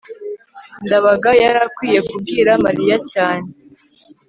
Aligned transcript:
ndabaga 0.85 1.29
yari 1.41 1.59
akwiye 1.67 1.99
kubwira 2.09 2.51
mariya 2.65 2.97
cyane 3.11 3.45